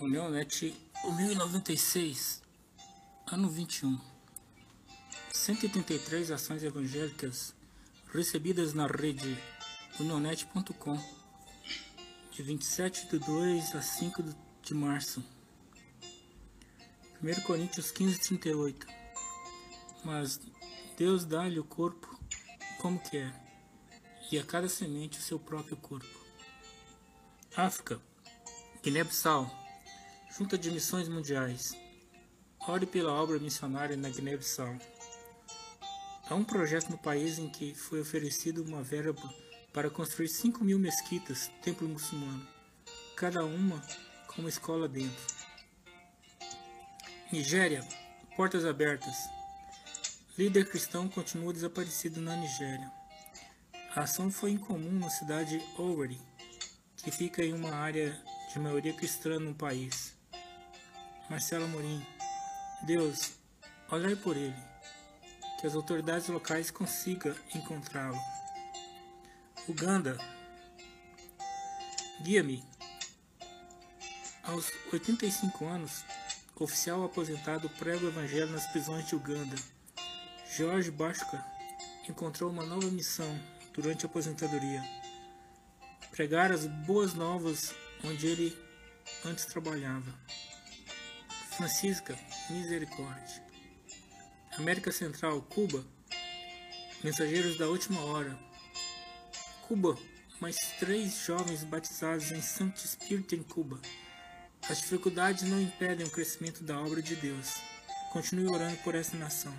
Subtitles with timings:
[0.00, 0.72] Unionet
[1.16, 2.40] 1096,
[3.26, 3.98] ano 21.
[5.32, 7.52] 183 ações evangélicas
[8.14, 9.36] recebidas na rede
[9.98, 10.96] unionet.com
[12.30, 14.22] de 27 de 2 a 5
[14.62, 15.20] de março.
[17.20, 18.86] 1 Coríntios 15, 38.
[20.04, 20.40] Mas
[20.96, 22.16] Deus dá-lhe o corpo
[22.80, 23.34] como quer,
[24.30, 26.06] e a cada semente o seu próprio corpo.
[27.56, 28.00] África,
[28.80, 29.57] Guiné-Bissau,
[30.38, 31.76] Junta de Missões Mundiais.
[32.68, 34.78] Ore pela obra missionária na Guiné-Bissau.
[36.30, 39.34] Há um projeto no país em que foi oferecido uma verba
[39.72, 42.46] para construir 5 mil mesquitas, templo muçulmano,
[43.16, 43.82] cada uma
[44.28, 45.26] com uma escola dentro.
[47.32, 47.84] Nigéria,
[48.36, 49.16] portas abertas.
[50.38, 52.88] Líder cristão continua desaparecido na Nigéria.
[53.96, 56.20] A ação foi incomum na cidade de Owerri,
[56.98, 58.16] que fica em uma área
[58.52, 60.07] de maioria cristã no país.
[61.28, 62.06] Marcelo Amorim,
[62.84, 63.32] Deus,
[63.90, 64.56] olhai por ele,
[65.60, 68.18] que as autoridades locais consigam encontrá-lo.
[69.68, 70.16] Uganda,
[72.22, 72.64] guia-me.
[74.42, 76.02] Aos 85 anos,
[76.56, 79.56] oficial aposentado prega o evangelho nas prisões de Uganda.
[80.50, 81.44] Jorge Bashka
[82.08, 83.38] encontrou uma nova missão
[83.74, 84.82] durante a aposentadoria:
[86.10, 88.58] pregar as boas novas onde ele
[89.26, 90.14] antes trabalhava.
[91.58, 92.16] Francisca
[92.50, 93.42] Misericórdia.
[94.56, 95.84] América Central, Cuba.
[97.02, 98.38] Mensageiros da última hora.
[99.66, 99.98] Cuba,
[100.40, 103.80] mais três jovens batizados em Santo Espírito em Cuba.
[104.70, 107.60] As dificuldades não impedem o crescimento da obra de Deus.
[108.12, 109.52] Continue orando por essa nação.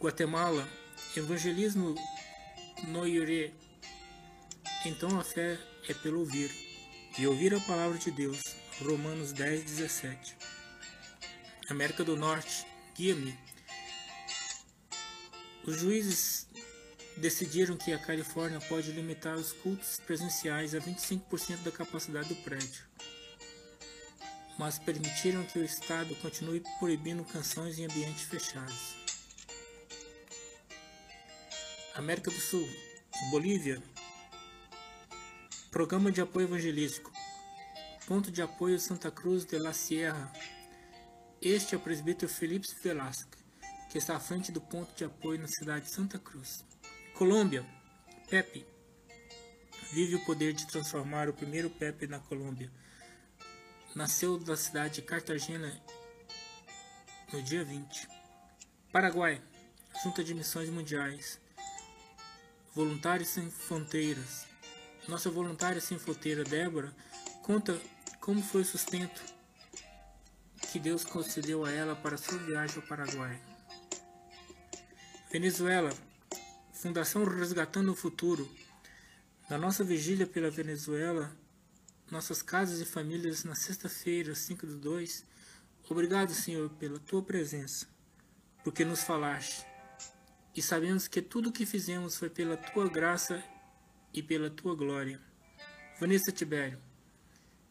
[0.00, 0.68] Guatemala,
[1.16, 1.96] evangelismo
[2.86, 3.52] no Yure.
[4.86, 5.58] Então a fé
[5.88, 6.71] é pelo ouvir,
[7.18, 8.40] e ouvir a palavra de Deus.
[8.80, 10.36] Romanos 10, 17.
[11.68, 13.38] América do Norte, guia-me.
[15.64, 16.48] Os juízes
[17.16, 22.84] decidiram que a Califórnia pode limitar os cultos presenciais a 25% da capacidade do prédio,
[24.58, 28.96] mas permitiram que o Estado continue proibindo canções em ambientes fechados.
[31.94, 32.68] América do Sul,
[33.30, 33.80] Bolívia,
[35.72, 37.10] Programa de Apoio Evangelístico,
[38.06, 40.30] Ponto de Apoio Santa Cruz de la Sierra.
[41.40, 43.30] Este é o presbítero Felipe Velasco,
[43.88, 46.62] que está à frente do ponto de apoio na cidade de Santa Cruz.
[47.14, 47.64] Colômbia,
[48.28, 48.66] Pepe.
[49.94, 52.70] Vive o poder de transformar o primeiro Pepe na Colômbia.
[53.94, 55.82] Nasceu da cidade de Cartagena
[57.32, 58.10] no dia 20.
[58.92, 59.40] Paraguai,
[60.04, 61.40] Junta de Missões Mundiais.
[62.74, 64.51] Voluntários Sem Fronteiras.
[65.08, 66.94] Nossa voluntária sem fronteira, Débora,
[67.42, 67.80] conta
[68.20, 69.20] como foi o sustento
[70.70, 73.38] que Deus concedeu a ela para sua viagem ao Paraguai.
[75.30, 75.92] Venezuela,
[76.72, 78.48] Fundação Resgatando o Futuro.
[79.50, 81.30] Na nossa vigília pela Venezuela,
[82.10, 85.24] nossas casas e famílias na sexta-feira, 5 de 2,
[85.88, 87.86] obrigado, Senhor, pela tua presença,
[88.64, 89.66] porque nos falaste
[90.54, 93.42] e sabemos que tudo o que fizemos foi pela tua graça
[94.12, 95.20] e pela tua glória.
[95.98, 96.78] Vanessa Tibério,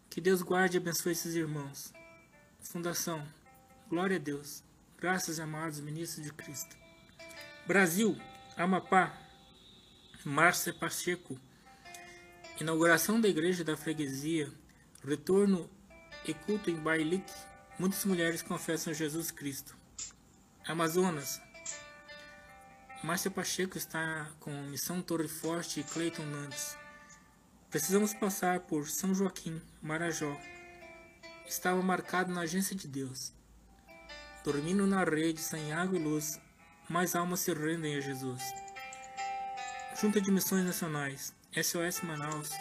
[0.10, 1.94] que Deus guarde e abençoe esses irmãos.
[2.62, 3.28] Fundação,
[3.90, 4.64] glória a Deus,
[4.98, 6.76] graças amados ministros de Cristo.
[7.68, 8.18] Brasil,
[8.58, 9.18] Amapá,
[10.24, 11.40] Márcia Pacheco,
[12.60, 14.52] inauguração da igreja da freguesia,
[15.04, 15.70] retorno
[16.26, 17.34] e culto em Bailique,
[17.80, 19.76] muitas mulheres confessam Jesus Cristo.
[20.68, 21.42] Amazonas,
[23.04, 26.78] Márcia Pacheco está com Missão Torre Forte e Cleiton Nantes.
[27.68, 30.38] Precisamos passar por São Joaquim, Marajó.
[31.48, 33.34] Estava marcado na agência de Deus.
[34.44, 36.40] Dormindo na rede, sem água e luz,
[36.88, 38.44] mais almas se rendem a Jesus.
[40.00, 42.52] Junta de Missões Nacionais, SOS Manaus.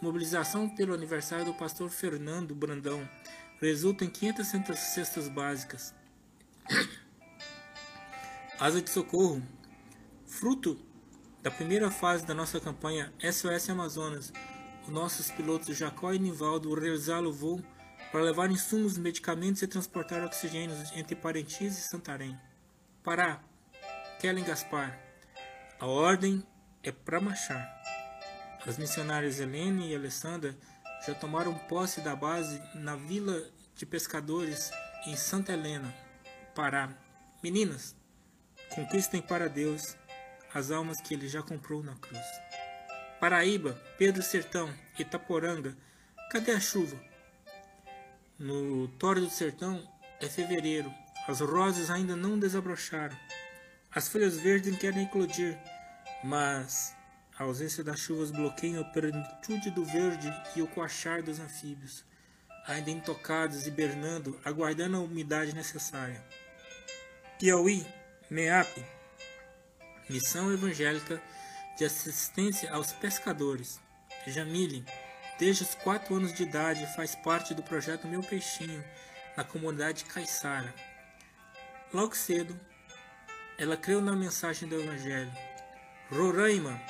[0.00, 3.08] Mobilização pelo aniversário do pastor Fernando Brandão
[3.60, 5.92] resulta em 500 cestas básicas.
[8.60, 9.42] Asa de Socorro,
[10.34, 10.76] Fruto
[11.44, 14.32] da primeira fase da nossa campanha SOS Amazonas,
[14.82, 17.62] os nossos pilotos Jacó e Nivaldo realizaram o voo
[18.10, 22.36] para levar insumos, medicamentos e transportar oxigênio entre Parintins e Santarém.
[23.04, 23.44] Pará,
[24.18, 24.98] Kellen Gaspar,
[25.78, 26.44] a ordem
[26.82, 27.64] é para marchar.
[28.66, 30.58] As missionárias Helene e Alessandra
[31.06, 33.40] já tomaram posse da base na Vila
[33.76, 34.72] de Pescadores
[35.06, 35.94] em Santa Helena,
[36.56, 36.92] Pará.
[37.40, 37.94] Meninas,
[38.74, 39.96] conquistem para Deus
[40.54, 42.24] as almas que ele já comprou na cruz.
[43.20, 45.76] Paraíba, Pedro Sertão, Itaporanga,
[46.34, 47.00] Cadê a chuva?
[48.36, 49.88] No Torre do Sertão
[50.20, 50.92] é fevereiro.
[51.28, 53.16] As rosas ainda não desabrocharam.
[53.94, 55.56] As folhas verdes querem eclodir,
[56.24, 56.92] mas
[57.38, 62.04] a ausência das chuvas bloqueia a plenitude do verde e o coachar dos anfíbios,
[62.66, 66.20] ainda intocados, hibernando, aguardando a umidade necessária.
[67.38, 67.86] Piauí,
[68.28, 68.84] MEAP,
[70.08, 71.22] Missão Evangélica
[71.78, 73.80] de Assistência aos Pescadores.
[74.26, 74.84] Jamile,
[75.38, 78.84] desde os 4 anos de idade, faz parte do projeto Meu Peixinho,
[79.36, 80.74] na comunidade Caiçara.
[81.92, 82.58] Logo cedo,
[83.58, 85.32] ela creu na mensagem do Evangelho.
[86.10, 86.80] Roraima,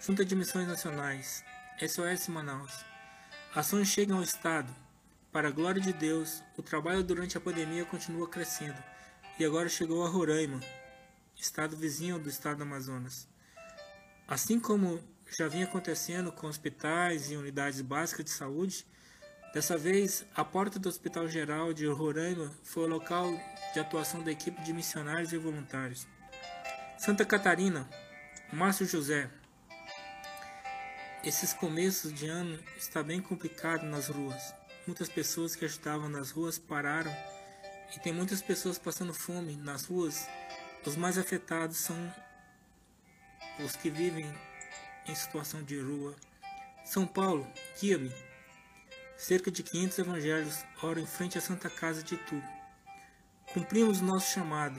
[0.00, 1.44] Junta de Missões Nacionais,
[1.78, 2.72] SOS Manaus.
[3.54, 4.74] Ações chegam ao Estado.
[5.30, 8.82] Para a glória de Deus, o trabalho durante a pandemia continua crescendo
[9.38, 10.60] e agora chegou a Roraima,
[11.36, 13.28] estado vizinho do estado do Amazonas.
[14.26, 15.02] Assim como
[15.36, 18.86] já vinha acontecendo com hospitais e unidades básicas de saúde,
[19.52, 23.30] dessa vez a porta do Hospital Geral de Roraima foi o local
[23.72, 26.06] de atuação da equipe de missionários e voluntários.
[26.98, 27.88] Santa Catarina,
[28.52, 29.28] Márcio José.
[31.24, 34.54] Esses começos de ano está bem complicado nas ruas.
[34.86, 37.14] Muitas pessoas que ajudavam nas ruas pararam
[37.96, 40.26] e tem muitas pessoas passando fome nas ruas.
[40.86, 41.96] Os mais afetados são
[43.58, 44.26] os que vivem
[45.06, 46.14] em situação de rua.
[46.84, 47.50] São Paulo,
[47.80, 48.12] guia-me.
[49.16, 52.42] Cerca de 500 evangelhos oram em frente à Santa Casa de Tu.
[53.54, 54.78] Cumprimos nosso chamado.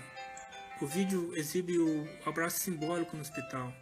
[0.79, 3.73] O vídeo exibe o abraço simbólico no hospital.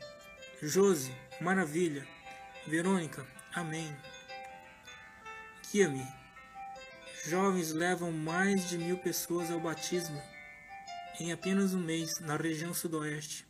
[0.61, 2.07] Josi, maravilha.
[2.65, 3.93] Verônica, amém.
[5.69, 6.07] Guia-me.
[7.25, 10.21] Jovens levam mais de mil pessoas ao batismo
[11.19, 13.45] em apenas um mês na região sudoeste.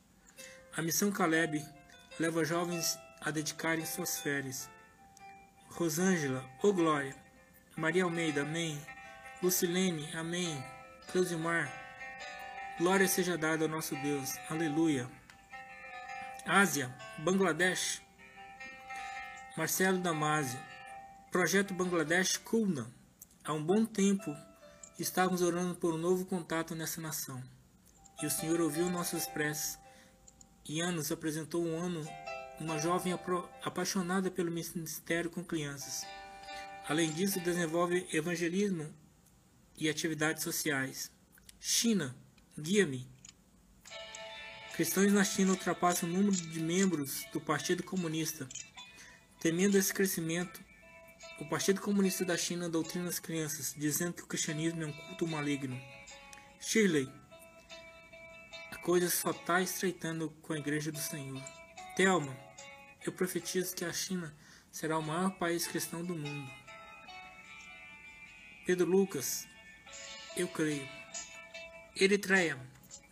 [0.76, 1.66] A missão Caleb
[2.20, 4.70] leva jovens a dedicarem suas férias.
[5.70, 7.16] Rosângela, ô oh glória.
[7.76, 8.80] Maria Almeida, amém.
[9.42, 10.64] Lucilene, amém.
[11.12, 11.72] Cleusimar,
[12.78, 15.10] glória seja dada ao nosso Deus, aleluia.
[16.46, 18.02] Ásia, Bangladesh.
[19.56, 20.60] Marcelo Damasio,
[21.32, 22.88] Projeto Bangladesh Kulna.
[23.44, 24.36] Há um bom tempo
[25.04, 27.44] estávamos orando por um novo contato nessa nação.
[28.22, 29.78] E o Senhor ouviu nossas preces
[30.66, 32.08] e nos apresentou um ano
[32.58, 33.14] uma jovem
[33.62, 36.06] apaixonada pelo ministério com crianças.
[36.88, 38.90] Além disso, desenvolve evangelismo
[39.78, 41.12] e atividades sociais.
[41.60, 42.16] China,
[42.58, 43.06] guia-me.
[44.74, 48.48] Cristãos na China ultrapassam o número de membros do Partido Comunista.
[49.42, 50.63] Temendo esse crescimento,
[51.44, 55.28] o Partido Comunista da China doutrina as crianças, dizendo que o cristianismo é um culto
[55.28, 55.78] maligno.
[56.58, 57.12] Shirley,
[58.72, 61.44] a coisa só está estreitando com a Igreja do Senhor.
[61.98, 62.34] Thelma,
[63.06, 64.34] eu profetizo que a China
[64.72, 66.50] será o maior país cristão do mundo.
[68.66, 69.46] Pedro Lucas,
[70.38, 70.88] eu creio.
[71.94, 72.58] Eritreia,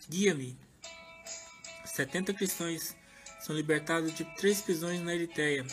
[0.09, 0.57] guia-me.
[1.83, 2.95] 70 cristãos
[3.41, 5.65] são libertados de três prisões na Eritreia.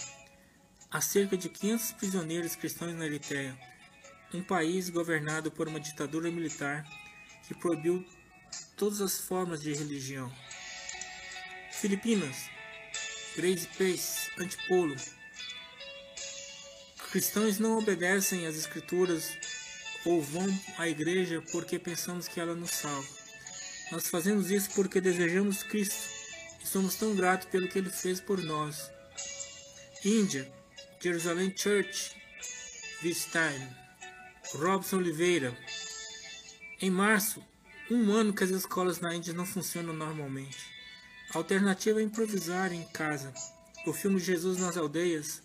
[0.90, 3.54] Há cerca de 500 prisioneiros cristãos na Eritreia,
[4.32, 6.82] um país governado por uma ditadura militar
[7.46, 8.02] que proibiu
[8.74, 10.32] todas as formas de religião.
[11.72, 12.48] Filipinas,
[13.36, 14.96] Grace Pace, Antipolo.
[17.10, 19.36] Cristãos não obedecem às escrituras
[20.06, 20.46] ou vão
[20.78, 23.08] à igreja porque pensamos que ela nos salva.
[23.92, 26.08] Nós fazemos isso porque desejamos Cristo
[26.62, 28.90] e somos tão gratos pelo que ele fez por nós.
[30.02, 30.50] Índia,
[31.00, 32.16] Jerusalém Church,
[33.00, 33.68] This Time.
[34.54, 35.56] Robson Oliveira.
[36.80, 37.44] Em março,
[37.88, 40.58] um ano que as escolas na Índia não funcionam normalmente.
[41.32, 43.32] A alternativa é improvisar em casa.
[43.86, 45.42] O filme Jesus nas Aldeias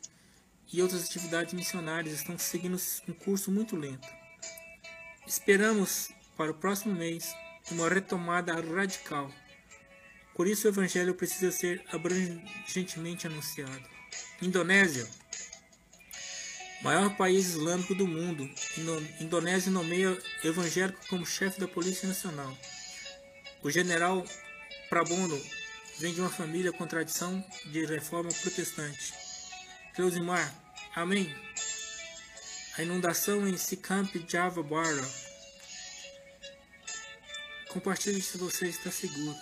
[0.71, 4.07] e outras atividades missionárias estão seguindo um curso muito lento.
[5.27, 7.31] Esperamos para o próximo mês
[7.69, 9.31] uma retomada radical.
[10.33, 13.87] Por isso o Evangelho precisa ser abrangentemente anunciado.
[14.41, 15.07] Indonésia,
[16.83, 18.47] maior país islâmico do mundo,
[19.21, 22.55] Indonésia nomeia evangélico como chefe da Polícia Nacional.
[23.63, 24.23] O general
[24.89, 25.41] Prabono
[25.99, 29.13] vem de uma família com tradição de reforma protestante.
[29.95, 30.53] Cleusimar,
[30.93, 31.33] amém.
[32.77, 35.07] A inundação em Sicamp Java Barra.
[37.69, 39.35] Compartilhe se você está seguro.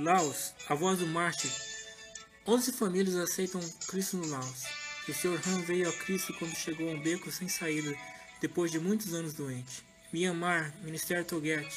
[0.00, 1.50] Laos, a voz do mártir.
[2.46, 4.79] 11 famílias aceitam Cristo no Laos.
[5.08, 5.40] O Sr.
[5.46, 7.96] Han veio a Cristo quando chegou a um beco sem saída,
[8.40, 9.84] depois de muitos anos doente.
[10.12, 11.68] Myanmar, Ministério Toget.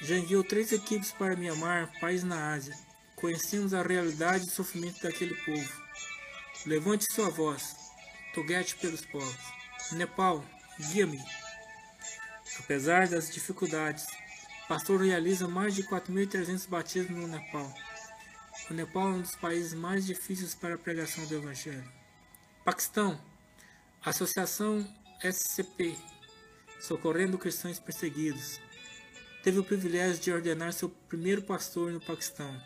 [0.00, 2.76] Já enviou três equipes para Myanmar, país na Ásia.
[3.14, 5.72] Conhecemos a realidade e sofrimento daquele povo.
[6.66, 7.76] Levante sua voz.
[8.34, 9.36] Toguete pelos povos.
[9.92, 10.44] Nepal,
[10.78, 11.22] guia-me.
[12.58, 14.04] Apesar das dificuldades,
[14.64, 17.72] o pastor realiza mais de 4.300 batismos no Nepal.
[18.70, 21.84] O Nepal é um dos países mais difíceis para a pregação do Evangelho.
[22.66, 23.16] Paquistão,
[24.04, 24.84] Associação
[25.22, 25.96] SCP,
[26.80, 28.60] socorrendo cristãos perseguidos.
[29.44, 32.60] Teve o privilégio de ordenar seu primeiro pastor no Paquistão.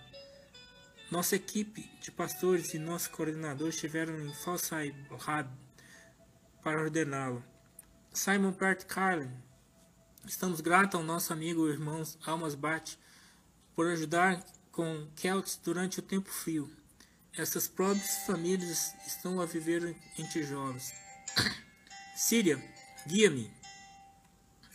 [1.10, 5.50] Nossa equipe de pastores e nosso coordenador estiveram em Falsai Hab
[6.64, 7.44] para ordená-lo.
[8.10, 9.30] Simon Pratt Carlin.
[10.26, 12.98] Estamos gratos ao nosso amigo e irmão Almas Bat
[13.76, 14.42] por ajudar
[14.72, 16.79] com Celts durante o tempo frio.
[17.36, 20.92] Essas próprias famílias estão a viver em tijolos.
[22.16, 22.62] Síria,
[23.06, 23.50] guia-me.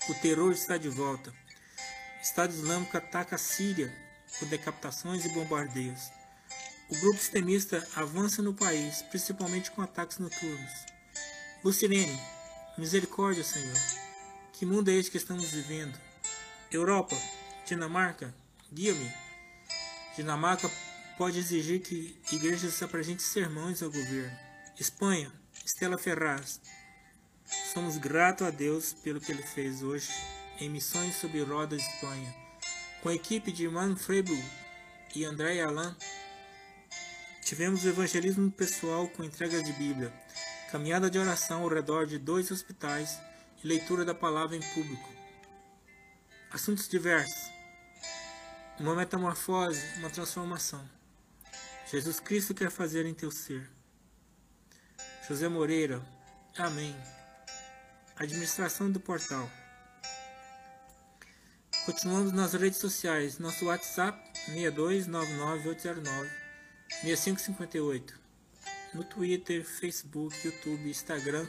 [0.09, 1.31] O terror está de volta.
[1.31, 3.93] O Estado Islâmico ataca a Síria
[4.39, 6.11] com decapitações e bombardeios.
[6.89, 10.71] O grupo extremista avança no país, principalmente com ataques noturnos.
[11.63, 12.19] Lucilene,
[12.77, 13.77] misericórdia, Senhor.
[14.53, 15.99] Que mundo é esse que estamos vivendo?
[16.71, 17.15] Europa,
[17.65, 18.33] Dinamarca,
[18.71, 19.11] guia-me.
[20.15, 20.69] Dinamarca
[21.17, 24.37] pode exigir que igrejas apresentem sermões ao governo.
[24.79, 25.31] Espanha,
[25.65, 26.59] Estela Ferraz.
[27.73, 30.09] Somos gratos a Deus pelo que ele fez hoje
[30.59, 32.35] em missões sobre rodas Espanha.
[33.01, 34.35] Com a equipe de Manfredo
[35.15, 35.95] e André Alain,
[37.43, 40.11] tivemos o evangelismo pessoal com entregas de Bíblia,
[40.71, 43.19] caminhada de oração ao redor de dois hospitais
[43.63, 45.09] e leitura da palavra em público.
[46.51, 47.51] Assuntos diversos.
[48.79, 50.83] Uma metamorfose, uma transformação.
[51.95, 53.71] Jesus Cristo quer fazer em teu ser.
[55.25, 56.05] José Moreira.
[56.57, 56.93] Amém.
[58.17, 59.49] Administração do portal.
[61.85, 63.39] Continuamos nas redes sociais.
[63.39, 66.29] Nosso WhatsApp 6299809
[67.01, 68.19] 6558.
[68.93, 71.47] No Twitter, Facebook, YouTube, Instagram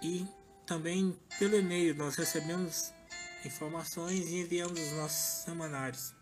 [0.00, 0.28] e
[0.64, 2.92] também pelo e-mail nós recebemos
[3.44, 6.19] informações e enviamos os nossos semanários.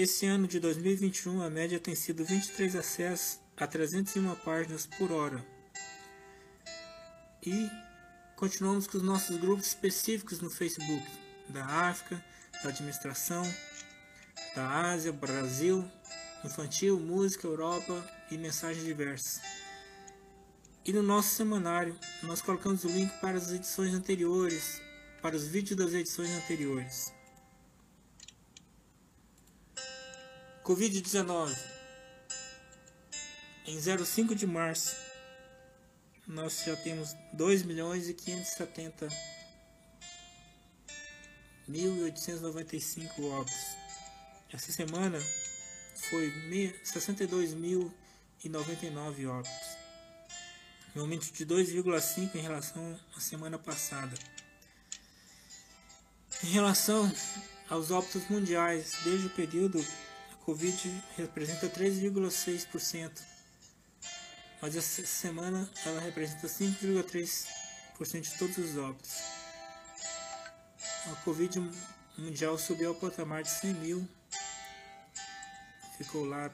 [0.00, 5.44] Esse ano de 2021 a média tem sido 23 acessos a 301 páginas por hora.
[7.44, 7.68] E
[8.36, 11.04] continuamos com os nossos grupos específicos no Facebook,
[11.48, 12.24] da África,
[12.62, 13.42] da administração,
[14.54, 15.84] da Ásia, Brasil,
[16.44, 19.42] infantil, música, Europa e mensagens diversas.
[20.84, 24.80] E no nosso semanário, nós colocamos o link para as edições anteriores,
[25.20, 27.17] para os vídeos das edições anteriores.
[30.68, 31.56] Covid-19
[33.64, 34.94] em 05 de março,
[36.26, 39.08] nós já temos 2 milhões e 570
[41.70, 43.76] 1.895 óbitos.
[44.52, 45.18] Essa semana
[46.10, 46.30] foi
[46.84, 49.68] 62.099 óbitos,
[50.94, 54.14] um aumento de 2,5 em relação à semana passada.
[56.44, 57.10] Em relação
[57.70, 59.82] aos óbitos mundiais, desde o período,
[60.48, 63.10] Covid representa 3,6%
[64.62, 69.12] mas essa semana ela representa 5,3% de todos os óbitos.
[71.12, 71.60] A Covid
[72.16, 74.08] mundial subiu ao patamar de 100 mil,
[75.98, 76.50] ficou lá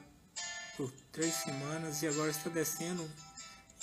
[0.75, 3.09] por três semanas e agora está descendo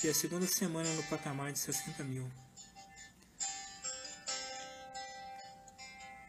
[0.03, 2.31] e a segunda semana no patamar de 60 mil.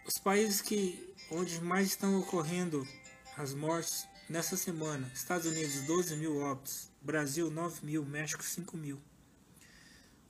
[0.06, 2.88] Os países que onde mais estão ocorrendo
[3.36, 9.00] as mortes nessa semana: Estados Unidos 12 mil óbitos, Brasil 9 mil, México 5 mil.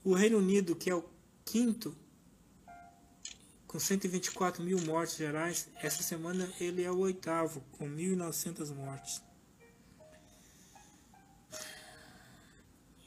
[0.03, 1.05] O Reino Unido, que é o
[1.45, 1.97] quinto,
[3.67, 9.23] com 124 mil mortes gerais, essa semana ele é o oitavo, com 1.900 mortes.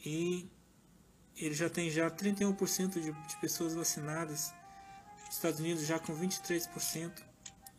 [0.05, 0.49] E
[1.35, 4.53] ele já tem já 31% de, de pessoas vacinadas.
[5.29, 7.11] Estados Unidos já com 23%.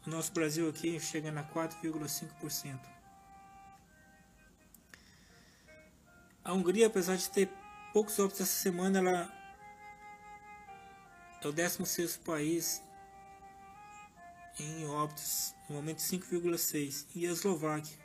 [0.07, 2.79] O nosso Brasil aqui chegando a 4,5%.
[6.45, 7.51] A Hungria, apesar de ter
[7.93, 9.39] poucos óbitos essa semana, ela
[11.43, 12.83] é o 16 país
[14.59, 17.07] em óbitos, no momento 5,6.
[17.15, 17.97] E a Eslováquia,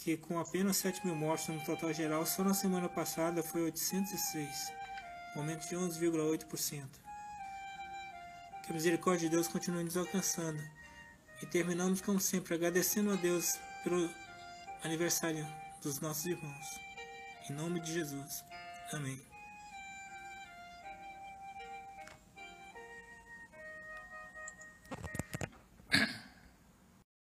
[0.00, 4.72] que com apenas 7 mil mortes no total geral, só na semana passada foi 806,
[5.36, 7.09] aumento de 11,8%.
[8.70, 10.62] Que a misericórdia de Deus continue nos alcançando.
[11.42, 14.08] E terminamos, como sempre, agradecendo a Deus pelo
[14.84, 15.44] aniversário
[15.82, 16.80] dos nossos irmãos.
[17.50, 18.44] Em nome de Jesus.
[18.92, 19.29] Amém.